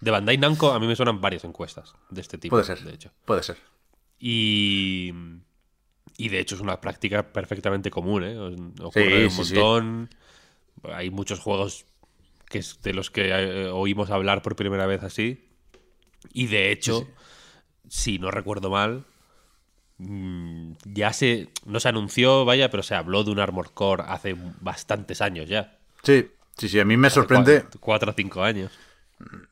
De 0.00 0.10
Bandai 0.10 0.38
Namco 0.38 0.72
a 0.72 0.80
mí 0.80 0.86
me 0.86 0.96
suenan 0.96 1.20
varias 1.20 1.44
encuestas 1.44 1.94
de 2.08 2.20
este 2.20 2.38
tipo. 2.38 2.54
Puede 2.54 2.64
ser, 2.64 2.80
de 2.80 2.94
hecho. 2.94 3.10
Puede 3.24 3.42
ser. 3.42 3.58
Y, 4.18 5.12
y 6.16 6.28
de 6.28 6.40
hecho 6.40 6.54
es 6.54 6.60
una 6.60 6.80
práctica 6.80 7.32
perfectamente 7.32 7.90
común, 7.90 8.24
¿eh? 8.24 8.38
Ocurre 8.82 9.26
un 9.26 9.36
montón. 9.36 10.10
Hay 10.84 11.10
muchos 11.10 11.40
juegos 11.40 11.84
que 12.48 12.58
es 12.58 12.80
de 12.82 12.94
los 12.94 13.10
que 13.10 13.28
eh, 13.28 13.68
oímos 13.68 14.10
hablar 14.10 14.42
por 14.42 14.56
primera 14.56 14.86
vez 14.86 15.02
así. 15.02 15.48
Y 16.32 16.46
de 16.46 16.72
hecho, 16.72 17.06
si 17.88 18.18
no 18.18 18.30
recuerdo 18.30 18.70
mal, 18.70 19.04
Mm, 20.02 20.72
ya 20.86 21.12
se. 21.12 21.48
No 21.66 21.78
se 21.78 21.88
anunció, 21.90 22.46
vaya, 22.46 22.70
pero 22.70 22.82
se 22.82 22.94
habló 22.94 23.22
de 23.22 23.32
un 23.32 23.38
Armor 23.38 23.72
Core 23.72 24.04
hace 24.06 24.34
bastantes 24.60 25.20
años 25.20 25.46
ya. 25.46 25.78
Sí, 26.02 26.30
sí, 26.56 26.70
sí. 26.70 26.80
A 26.80 26.86
mí 26.86 26.96
me 26.96 27.10
sorprende. 27.10 27.66
Cuatro, 27.80 28.10
o 28.10 28.14
cinco 28.14 28.42
años. 28.42 28.72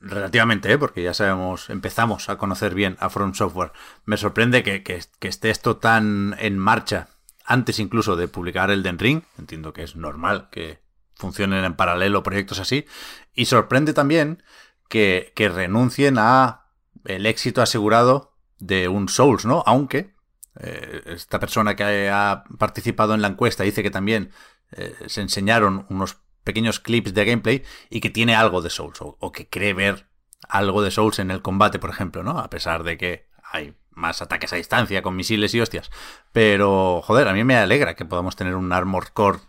Relativamente, 0.00 0.72
¿eh? 0.72 0.78
porque 0.78 1.02
ya 1.02 1.12
sabemos, 1.12 1.68
empezamos 1.70 2.28
a 2.28 2.38
conocer 2.38 2.75
bien 2.75 2.96
a 3.00 3.10
From 3.10 3.34
Software. 3.34 3.72
Me 4.04 4.16
sorprende 4.16 4.62
que, 4.62 5.00
esté 5.20 5.50
esto 5.50 5.76
tan 5.76 6.34
en 6.38 6.58
marcha 6.58 7.08
antes 7.44 7.78
incluso 7.78 8.16
de 8.16 8.28
publicar 8.28 8.70
el 8.70 8.82
Den 8.82 8.98
Ring. 8.98 9.22
Entiendo 9.38 9.72
que 9.72 9.82
es 9.82 9.96
normal 9.96 10.48
que 10.50 10.80
funcionen 11.14 11.64
en 11.64 11.75
paralelo 11.75 12.22
proyectos 12.22 12.60
así. 12.60 12.87
Y 13.34 13.46
sorprende 13.46 13.92
también 13.92 14.42
que, 14.88 15.32
que 15.34 15.48
renuncien 15.48 16.16
a 16.18 16.66
el 17.04 17.26
éxito 17.26 17.60
asegurado 17.60 18.37
de 18.58 18.88
un 18.88 19.08
Souls, 19.08 19.44
¿no? 19.44 19.62
Aunque 19.66 20.14
eh, 20.60 21.02
esta 21.06 21.38
persona 21.38 21.76
que 21.76 22.08
ha 22.10 22.44
participado 22.58 23.14
en 23.14 23.22
la 23.22 23.28
encuesta 23.28 23.64
dice 23.64 23.82
que 23.82 23.90
también 23.90 24.32
eh, 24.72 24.94
se 25.06 25.20
enseñaron 25.20 25.87
unos 25.88 26.18
pequeños 26.45 26.80
clips 26.80 27.14
de 27.14 27.25
gameplay 27.25 27.64
y 27.90 28.00
que 28.00 28.11
tiene 28.11 28.35
algo 28.35 28.62
de 28.62 28.71
Souls 28.71 28.99
o, 29.00 29.33
que 29.33 29.49
cree 29.49 29.75
ver 29.75 30.07
algo 30.49 30.83
de 30.83 30.90
Souls 30.90 31.18
en 31.18 31.30
el 31.30 31.42
combate, 31.42 31.78
por 31.78 31.90
ejemplo, 31.90 32.23
¿no? 32.23 32.38
A 32.38 32.50
pesar 32.50 32.85
de 32.85 32.97
que 32.97 33.28
hay 33.42 33.75
más 33.90 34.23
ataques 34.23 34.52
a 34.52 34.57
distancia 34.57 35.02
con 35.02 35.16
misiles 35.16 35.54
y 35.54 35.61
hostias. 35.61 35.90
Pero, 36.33 37.02
joder, 37.02 37.28
a 37.28 37.33
mí 37.33 37.45
me 37.45 37.57
alegra 37.57 37.95
que 37.95 38.04
podamos 38.04 38.37
tener 38.37 38.54
un 38.54 38.73
Armor 38.73 39.12
Core. 39.12 39.40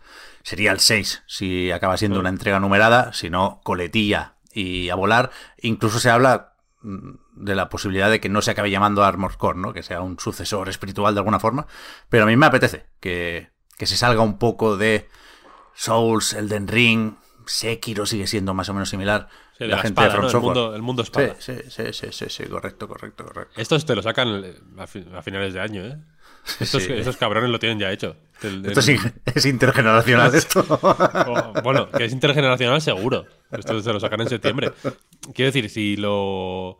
Sería 0.42 0.72
el 0.72 0.80
6 0.80 1.22
si 1.26 1.70
acaba 1.70 1.96
siendo 1.96 2.18
una 2.18 2.30
entrega 2.30 2.58
numerada, 2.60 3.12
si 3.12 3.30
no, 3.30 3.60
coletilla 3.62 4.34
y 4.52 4.90
a 4.90 4.96
volar. 4.96 5.30
Incluso 5.62 6.00
se 6.00 6.10
habla 6.10 6.50
Mm, 6.82 7.16
de 7.34 7.54
la 7.54 7.68
posibilidad 7.68 8.10
de 8.10 8.20
que 8.20 8.28
no 8.28 8.42
se 8.42 8.50
acabe 8.50 8.70
llamando 8.70 9.04
Armor 9.04 9.36
Core, 9.36 9.58
¿no? 9.58 9.72
Que 9.72 9.82
sea 9.82 10.00
un 10.02 10.18
sucesor 10.18 10.68
espiritual 10.68 11.14
de 11.14 11.20
alguna 11.20 11.40
forma. 11.40 11.66
Pero 12.08 12.24
a 12.24 12.26
mí 12.26 12.36
me 12.36 12.46
apetece 12.46 12.86
que, 13.00 13.50
se 13.78 13.96
salga 13.96 14.22
un 14.22 14.38
poco 14.38 14.76
de 14.76 15.08
Souls, 15.80 16.34
Elden 16.34 16.68
Ring, 16.68 17.14
Sekiro 17.46 18.04
sigue 18.04 18.26
siendo 18.26 18.52
más 18.52 18.68
o 18.68 18.74
menos 18.74 18.90
similar. 18.90 19.28
la, 19.58 19.78
gente 19.78 20.02
de 20.02 20.10
From 20.10 20.26
el, 20.26 20.40
mundo, 20.42 20.74
el 20.76 20.82
mundo 20.82 21.02
espada. 21.02 21.36
Sí, 21.38 21.54
sí, 21.70 21.84
sí, 21.92 22.08
sí, 22.10 22.26
sí, 22.28 22.44
correcto, 22.44 22.86
correcto, 22.86 23.24
correcto. 23.24 23.58
Estos 23.58 23.86
te 23.86 23.96
lo 23.96 24.02
sacan 24.02 24.44
a, 24.76 24.86
finales 25.22 25.54
de 25.54 25.60
año, 25.60 25.86
¿eh? 25.86 25.96
Estos, 26.60 27.16
cabrones 27.16 27.48
lo 27.48 27.58
tienen 27.58 27.78
ya 27.78 27.90
hecho. 27.90 28.14
esto 28.42 28.80
es, 29.34 29.46
intergeneracional 29.46 30.34
esto. 30.34 30.62
bueno, 31.64 31.90
que 31.90 32.04
es 32.04 32.12
intergeneracional 32.12 32.82
seguro. 32.82 33.24
Esto 33.50 33.80
se 33.80 33.92
lo 33.94 34.00
sacan 34.00 34.20
en 34.20 34.28
septiembre. 34.28 34.72
Quiero 35.34 35.50
decir, 35.50 35.70
si 35.70 35.96
lo... 35.96 36.76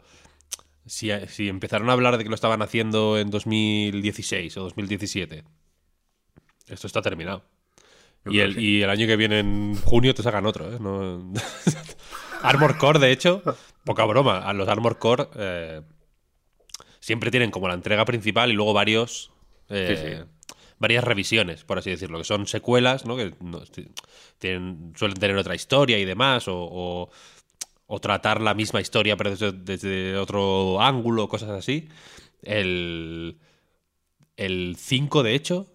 Si, 0.84 1.10
empezaron 1.48 1.88
a 1.88 1.94
hablar 1.94 2.18
de 2.18 2.24
que 2.24 2.28
lo 2.28 2.34
estaban 2.34 2.60
haciendo 2.60 3.18
en 3.18 3.30
2016 3.30 4.58
o 4.58 4.64
2017, 4.64 5.44
esto 6.68 6.86
está 6.86 7.00
terminado. 7.00 7.44
Y 8.26 8.40
el, 8.40 8.58
y 8.58 8.82
el, 8.82 8.90
año 8.90 9.06
que 9.06 9.16
viene, 9.16 9.38
en 9.38 9.76
junio, 9.76 10.14
te 10.14 10.22
sacan 10.22 10.44
otro. 10.46 10.70
¿eh? 10.70 10.78
Armor 12.42 12.76
Core, 12.76 12.98
de 12.98 13.12
hecho, 13.12 13.42
poca 13.84 14.04
broma. 14.04 14.40
A 14.40 14.52
los 14.52 14.68
Armor 14.68 14.98
Core 14.98 15.28
eh, 15.36 15.82
siempre 17.00 17.30
tienen 17.30 17.50
como 17.50 17.68
la 17.68 17.74
entrega 17.74 18.04
principal 18.04 18.50
y 18.50 18.54
luego 18.54 18.74
varios 18.74 19.30
eh, 19.70 20.24
varias 20.80 21.04
revisiones, 21.04 21.62
por 21.62 21.78
así 21.78 21.90
decirlo, 21.90 22.18
que 22.18 22.24
son 22.24 22.46
secuelas, 22.46 23.04
¿no? 23.04 23.16
Que 23.16 23.32
tienen, 24.38 24.92
suelen 24.96 25.18
tener 25.18 25.36
otra 25.36 25.54
historia 25.54 25.98
y 25.98 26.04
demás, 26.04 26.48
o, 26.48 27.10
o, 27.86 28.00
tratar 28.00 28.40
la 28.40 28.54
misma 28.54 28.80
historia 28.80 29.16
pero 29.16 29.36
desde, 29.52 30.16
otro 30.16 30.80
ángulo, 30.80 31.28
cosas 31.28 31.50
así. 31.50 31.88
El, 32.42 33.38
el 34.36 34.76
5, 34.78 35.22
de 35.22 35.34
hecho, 35.34 35.66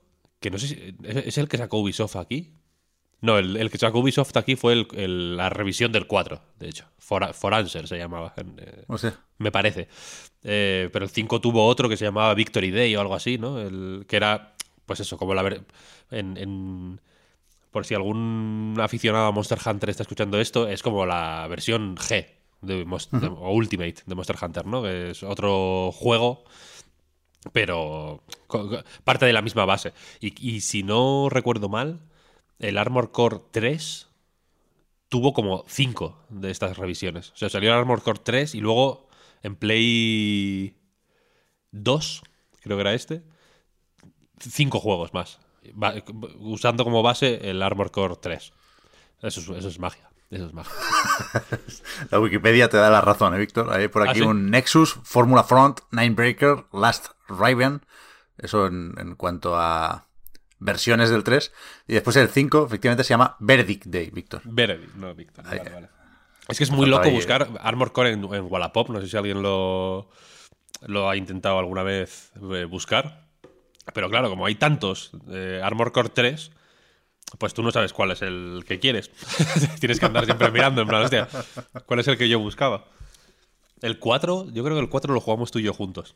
que 0.45 0.51
no 0.51 0.59
sé 0.59 0.67
si 0.67 0.95
es 1.03 1.37
el 1.37 1.47
que 1.47 1.57
sacó 1.57 1.79
Ubisoft 1.79 2.15
aquí. 2.15 2.51
No, 3.21 3.37
el, 3.39 3.69
que 3.71 3.77
sacó 3.77 3.99
Ubisoft 3.99 4.35
aquí 4.37 4.55
fue 4.55 4.73
el, 4.93 5.35
la 5.37 5.49
revisión 5.49 5.91
del 5.91 6.05
4, 6.05 6.41
de 6.59 6.69
hecho. 6.69 6.85
For, 6.99 7.33
For 7.33 7.53
Answer 7.53 7.87
se 7.87 7.97
llamaba. 7.97 8.33
Eh, 8.37 8.83
me 9.39 9.51
parece. 9.51 9.87
Eh, 10.43 10.89
pero 10.93 11.05
el 11.05 11.09
5 11.11 11.41
tuvo 11.41 11.65
otro 11.65 11.89
que 11.89 11.97
se 11.97 12.05
llamaba 12.05 12.33
Victory 12.35 12.69
Day 12.71 12.95
o 12.95 13.01
algo 13.01 13.15
así, 13.15 13.37
¿no? 13.37 13.59
El, 13.59 14.05
que 14.07 14.17
era 14.17 14.53
pues 14.85 14.99
eso, 14.99 15.17
como 15.17 15.33
la 15.33 15.41
ver 15.41 15.63
en, 16.11 16.37
en- 16.37 17.01
por 17.71 17.85
si 17.85 17.95
algún 17.95 18.77
aficionado 18.79 19.25
a 19.25 19.31
Monster 19.31 19.57
Hunter 19.65 19.89
está 19.89 20.03
escuchando 20.03 20.39
esto, 20.39 20.67
es 20.69 20.83
como 20.83 21.05
la 21.05 21.47
versión 21.49 21.97
G 21.97 22.27
de- 22.61 22.85
o 23.39 23.51
Ultimate 23.53 23.95
de 24.05 24.15
Monster 24.15 24.37
Hunter, 24.41 24.65
¿no? 24.67 24.83
Que 24.83 25.11
es 25.11 25.23
otro 25.23 25.91
juego, 25.91 26.43
pero 27.51 28.23
parte 29.03 29.25
de 29.25 29.33
la 29.33 29.41
misma 29.41 29.65
base. 29.65 29.93
Y, 30.19 30.33
y 30.55 30.61
si 30.61 30.83
no 30.83 31.29
recuerdo 31.29 31.69
mal, 31.69 32.01
el 32.59 32.77
Armor 32.77 33.11
Core 33.11 33.41
3 33.51 34.07
tuvo 35.09 35.33
como 35.33 35.63
5 35.67 36.25
de 36.29 36.51
estas 36.51 36.77
revisiones. 36.77 37.31
O 37.31 37.37
sea, 37.37 37.49
salió 37.49 37.71
el 37.71 37.77
Armor 37.77 38.01
Core 38.01 38.19
3 38.23 38.55
y 38.55 38.59
luego 38.59 39.07
en 39.43 39.55
Play 39.55 40.75
2, 41.71 42.23
creo 42.61 42.77
que 42.77 42.81
era 42.81 42.93
este, 42.93 43.23
cinco 44.39 44.79
juegos 44.79 45.13
más. 45.13 45.39
Usando 46.39 46.83
como 46.83 47.01
base 47.01 47.49
el 47.49 47.61
Armor 47.61 47.91
Core 47.91 48.15
3. 48.21 48.53
Eso 49.21 49.39
es, 49.41 49.49
eso 49.49 49.67
es 49.67 49.79
magia. 49.79 50.09
Eso 50.29 50.47
es 50.47 50.53
magia. 50.53 50.71
La 52.11 52.19
Wikipedia 52.19 52.69
te 52.69 52.77
da 52.77 52.89
la 52.89 53.01
razón, 53.01 53.33
¿eh, 53.35 53.37
Víctor? 53.37 53.71
Hay 53.71 53.87
por 53.87 54.07
¿Ah, 54.07 54.11
aquí 54.11 54.19
sí? 54.19 54.25
un 54.25 54.49
Nexus, 54.49 54.99
Formula 55.03 55.43
Front, 55.43 55.81
Ninebreaker, 55.91 56.65
Last 56.73 57.14
Raven. 57.27 57.81
Eso 58.37 58.67
en, 58.67 58.93
en 58.97 59.15
cuanto 59.15 59.55
a 59.55 60.07
versiones 60.59 61.09
del 61.09 61.23
3. 61.23 61.51
Y 61.87 61.93
después 61.93 62.15
el 62.15 62.29
5, 62.29 62.65
efectivamente, 62.65 63.03
se 63.03 63.09
llama 63.09 63.37
Verdict 63.39 63.85
Day, 63.85 64.09
Víctor. 64.11 64.41
Veredi, 64.45 64.87
no, 64.95 65.13
Víctor. 65.15 65.45
Ahí. 65.47 65.59
Vale, 65.59 65.69
vale. 65.71 65.89
Es 66.47 66.57
que 66.57 66.63
es 66.63 66.71
muy 66.71 66.85
loco 66.85 67.05
ahí, 67.05 67.13
buscar 67.13 67.49
Armor 67.61 67.91
Core 67.91 68.11
en, 68.11 68.23
en 68.33 68.51
Wallapop. 68.51 68.89
No 68.89 69.01
sé 69.01 69.07
si 69.07 69.17
alguien 69.17 69.41
lo, 69.41 70.09
lo 70.85 71.09
ha 71.09 71.15
intentado 71.15 71.57
alguna 71.57 71.83
vez 71.83 72.31
eh, 72.53 72.65
buscar. 72.65 73.25
Pero 73.93 74.09
claro, 74.09 74.29
como 74.29 74.45
hay 74.45 74.55
tantos 74.55 75.11
eh, 75.29 75.61
Armor 75.63 75.91
Core 75.91 76.09
3, 76.09 76.51
pues 77.39 77.53
tú 77.53 77.63
no 77.63 77.71
sabes 77.71 77.93
cuál 77.93 78.11
es 78.11 78.21
el 78.21 78.63
que 78.67 78.79
quieres. 78.79 79.11
Tienes 79.79 79.99
que 79.99 80.05
andar 80.05 80.25
siempre 80.25 80.51
mirando, 80.51 80.81
en 80.81 80.87
plan, 80.87 81.03
hostia, 81.03 81.27
¿cuál 81.85 81.99
es 81.99 82.07
el 82.07 82.17
que 82.17 82.29
yo 82.29 82.39
buscaba? 82.39 82.85
El 83.81 83.99
4, 83.99 84.47
yo 84.51 84.63
creo 84.63 84.75
que 84.75 84.81
el 84.81 84.89
4 84.89 85.13
lo 85.13 85.21
jugamos 85.21 85.51
tú 85.51 85.59
y 85.59 85.63
yo 85.63 85.73
juntos. 85.73 86.15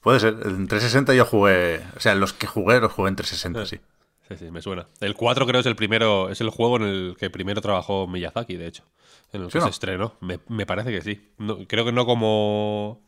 Puede 0.00 0.20
ser. 0.20 0.34
En 0.44 0.68
360 0.68 1.14
yo 1.14 1.24
jugué. 1.24 1.80
O 1.96 2.00
sea, 2.00 2.14
los 2.14 2.32
que 2.32 2.46
jugué 2.46 2.80
los 2.80 2.92
jugué 2.92 3.08
en 3.10 3.16
360, 3.16 3.66
sí. 3.66 3.80
Sí, 4.28 4.36
sí, 4.36 4.50
me 4.50 4.60
suena. 4.62 4.86
El 5.00 5.14
4 5.14 5.46
creo 5.46 5.60
es 5.60 5.66
el 5.66 5.74
primero, 5.76 6.28
es 6.28 6.40
el 6.42 6.50
juego 6.50 6.76
en 6.76 6.82
el 6.82 7.16
que 7.18 7.30
primero 7.30 7.60
trabajó 7.62 8.06
Miyazaki, 8.06 8.56
de 8.56 8.66
hecho. 8.66 8.84
En 9.32 9.42
el 9.42 9.50
¿Sí 9.50 9.58
que 9.58 9.64
se 9.64 9.70
estrenó. 9.70 10.16
Me, 10.20 10.38
me 10.48 10.66
parece 10.66 10.90
que 10.90 11.00
sí. 11.00 11.32
No- 11.38 11.58
creo 11.66 11.84
que 11.84 11.92
no 11.92 12.04
como 12.06 13.00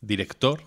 director. 0.00 0.62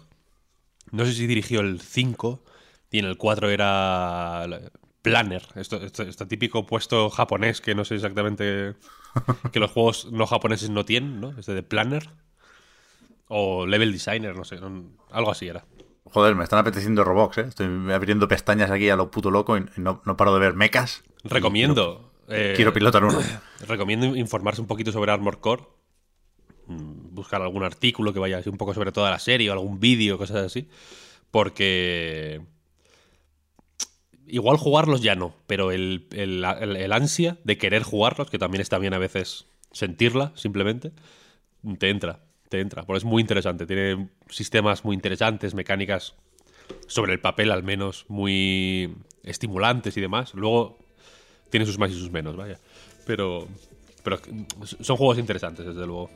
No 0.92 1.06
sé 1.06 1.14
si 1.14 1.28
dirigió 1.28 1.60
el 1.62 1.82
5 1.82 2.44
y 2.90 3.00
en 3.00 3.06
el 3.06 3.18
4 3.18 3.50
era 3.50 4.48
la- 4.48 4.62
planner. 5.02 5.44
Esto, 5.56 5.78
esto- 5.78 6.04
este 6.04 6.26
típico 6.26 6.66
puesto 6.66 7.10
japonés 7.10 7.60
que 7.62 7.76
no 7.76 7.84
sé 7.86 7.96
exactamente 7.96 8.76
que 9.52 9.60
los 9.60 9.72
juegos 9.72 10.12
no 10.12 10.26
japoneses 10.26 10.70
no 10.70 10.86
tienen, 10.86 11.20
¿no? 11.22 11.38
Este 11.38 11.54
de 11.54 11.64
planner. 11.64 12.10
O 13.28 13.66
level 13.66 13.92
designer, 13.92 14.36
no 14.36 14.44
sé. 14.46 14.60
algo 15.12 15.32
así 15.32 15.48
era. 15.48 15.66
Joder, 16.06 16.36
me 16.36 16.44
están 16.44 16.60
apeteciendo 16.60 17.04
Roblox, 17.04 17.38
¿eh? 17.40 17.46
Estoy 17.48 17.68
abriendo 17.92 18.28
pestañas 18.28 18.70
aquí 18.70 18.90
a 18.90 18.96
lo 18.96 19.10
puto 19.10 19.32
loco 19.32 19.58
y 19.58 19.66
no, 19.78 20.02
no 20.06 20.16
paro 20.18 20.34
de 20.34 20.40
ver 20.40 20.54
mechas. 20.54 21.04
Recomiendo. 21.24 22.12
eh, 22.28 22.54
Quiero 22.56 22.72
pilotar 22.74 23.04
uno. 23.04 23.20
Recomiendo 23.68 24.16
informarse 24.16 24.62
un 24.62 24.68
poquito 24.68 24.92
sobre 24.92 25.12
Armor 25.12 25.40
Core. 25.40 25.64
Mm, 26.68 27.14
Buscar 27.16 27.42
algún 27.42 27.64
artículo 27.64 28.14
que 28.14 28.20
vaya 28.20 28.38
así 28.38 28.50
un 28.50 28.58
poco 28.58 28.74
sobre 28.76 28.92
toda 28.92 29.10
la 29.10 29.20
serie 29.20 29.50
o 29.50 29.54
algún 29.54 29.80
vídeo, 29.80 30.18
cosas 30.20 30.38
así. 30.46 30.70
Porque. 31.32 32.42
Igual 34.28 34.58
jugarlos 34.58 35.02
ya 35.02 35.16
no, 35.16 35.36
pero 35.46 35.72
el, 35.72 36.08
el- 36.12 36.44
el- 36.44 36.76
el 36.78 36.92
ansia 36.94 37.38
de 37.44 37.58
querer 37.60 37.84
jugarlos, 37.84 38.30
que 38.30 38.40
también 38.40 38.62
está 38.62 38.80
bien 38.80 38.94
a 38.96 38.98
veces 38.98 39.46
sentirla, 39.72 40.32
simplemente, 40.36 40.94
te 41.78 41.90
entra, 41.92 42.22
te 42.50 42.60
entra. 42.60 42.84
Porque 42.84 43.00
es 43.00 43.06
muy 43.06 43.22
interesante. 43.22 43.66
Tiene 43.66 44.10
sistemas 44.30 44.84
muy 44.86 44.96
interesantes, 44.96 45.54
mecánicas 45.54 46.16
sobre 46.88 47.14
el 47.14 47.20
papel 47.20 47.52
al 47.52 47.64
menos 47.64 48.06
muy 48.08 48.96
estimulantes 49.24 49.98
y 49.98 50.02
demás. 50.02 50.34
Luego 50.34 50.78
tiene 51.50 51.66
sus 51.66 51.78
más 51.78 51.92
y 51.92 51.94
sus 51.94 52.12
menos, 52.12 52.36
vaya. 52.36 52.60
Pero, 53.06 53.48
pero 54.04 54.20
son 54.82 54.98
juegos 54.98 55.18
interesantes, 55.18 55.66
desde 55.66 55.86
luego. 55.86 56.10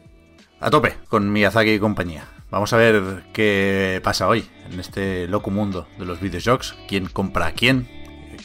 A 0.60 0.70
tope 0.70 0.96
con 1.08 1.32
Miyazaki 1.32 1.72
y 1.72 1.80
compañía. 1.80 2.28
Vamos 2.52 2.74
a 2.74 2.78
ver 2.78 3.24
qué 3.32 4.02
pasa 4.04 4.28
hoy 4.28 4.44
en 4.70 4.80
este 4.80 5.28
loco 5.28 5.52
mundo 5.52 5.88
de 5.98 6.06
los 6.06 6.20
videojuegos. 6.20 6.76
¿Quién 6.88 7.06
compra 7.06 7.48
a 7.48 7.52
quién? 7.54 7.88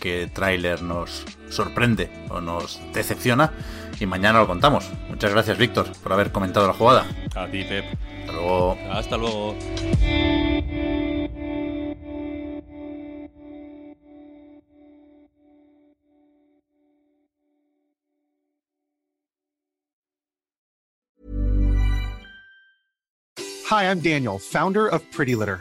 ¿Qué 0.00 0.30
tráiler 0.32 0.82
nos 0.82 1.24
sorprende 1.48 2.10
o 2.28 2.40
nos 2.40 2.80
decepciona? 2.92 3.52
Y 4.00 4.06
mañana 4.06 4.40
lo 4.40 4.46
contamos. 4.46 4.90
Muchas 5.08 5.32
gracias, 5.32 5.56
Víctor, 5.58 5.86
por 6.02 6.12
haber 6.12 6.32
comentado 6.32 6.66
la 6.66 6.74
jugada. 6.74 7.06
A 7.34 7.46
ti, 7.46 7.64
Pep. 7.64 7.84
Hasta 8.20 8.32
luego. 8.32 8.78
Hasta 8.90 9.16
luego. 9.16 9.56
Hi, 23.70 23.84
I'm 23.90 24.00
Daniel, 24.00 24.38
founder 24.38 24.86
of 24.86 25.02
Pretty 25.10 25.34
Litter. 25.34 25.60